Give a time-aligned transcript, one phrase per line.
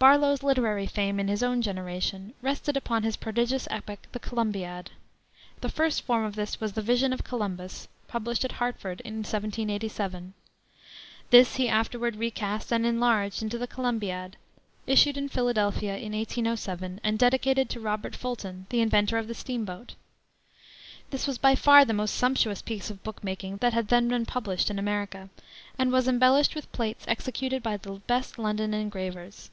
[0.00, 4.92] Barlow's literary fame, in his own generation, rested upon his prodigious epic, the Columbiad.
[5.60, 10.34] The first form of this was the Vision of Columbus, published at Hartford in 1787.
[11.30, 14.36] This he afterward recast and enlarged into the Columbiad,
[14.86, 19.96] issued in Philadelphia in 1807, and dedicated to Robert Fulton, the inventor of the steamboat.
[21.10, 24.26] This was by far the most sumptuous piece of book making that had then been
[24.26, 25.28] published in America,
[25.76, 29.50] and was embellished with plates executed by the best London engravers.